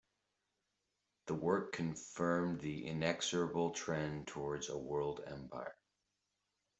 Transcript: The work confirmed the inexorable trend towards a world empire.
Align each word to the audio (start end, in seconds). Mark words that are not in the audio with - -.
The 1.27 1.35
work 1.35 1.73
confirmed 1.73 2.61
the 2.61 2.87
inexorable 2.87 3.69
trend 3.69 4.25
towards 4.27 4.67
a 4.69 4.75
world 4.79 5.21
empire. 5.27 5.75